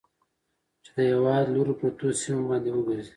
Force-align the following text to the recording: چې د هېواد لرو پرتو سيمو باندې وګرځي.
چې 0.83 0.89
د 0.95 0.97
هېواد 1.11 1.45
لرو 1.55 1.73
پرتو 1.79 2.07
سيمو 2.21 2.47
باندې 2.49 2.69
وګرځي. 2.73 3.09